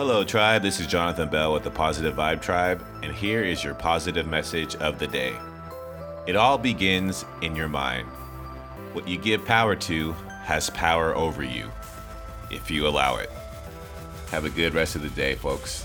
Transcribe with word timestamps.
Hello, 0.00 0.24
Tribe. 0.24 0.62
This 0.62 0.80
is 0.80 0.86
Jonathan 0.86 1.28
Bell 1.28 1.52
with 1.52 1.62
the 1.62 1.70
Positive 1.70 2.16
Vibe 2.16 2.40
Tribe, 2.40 2.82
and 3.02 3.14
here 3.14 3.44
is 3.44 3.62
your 3.62 3.74
positive 3.74 4.26
message 4.26 4.74
of 4.76 4.98
the 4.98 5.06
day. 5.06 5.34
It 6.26 6.36
all 6.36 6.56
begins 6.56 7.26
in 7.42 7.54
your 7.54 7.68
mind. 7.68 8.08
What 8.94 9.06
you 9.06 9.18
give 9.18 9.44
power 9.44 9.76
to 9.76 10.12
has 10.44 10.70
power 10.70 11.14
over 11.14 11.42
you, 11.42 11.70
if 12.50 12.70
you 12.70 12.86
allow 12.86 13.16
it. 13.16 13.30
Have 14.30 14.46
a 14.46 14.48
good 14.48 14.72
rest 14.72 14.96
of 14.96 15.02
the 15.02 15.10
day, 15.10 15.34
folks. 15.34 15.84